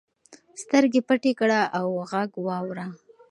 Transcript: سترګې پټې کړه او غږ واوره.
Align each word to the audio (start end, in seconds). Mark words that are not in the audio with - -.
سترګې 0.61 1.01
پټې 1.07 1.31
کړه 1.39 1.59
او 1.77 1.87
غږ 2.09 2.31
واوره. 2.45 2.85